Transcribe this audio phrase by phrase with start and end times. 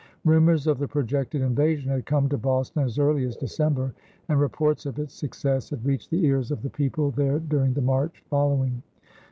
[0.25, 3.93] Rumors of the projected invasion had come to Boston as early as December,
[4.29, 7.83] and reports of its success had reached the ears of the people there during the
[7.83, 8.81] March following.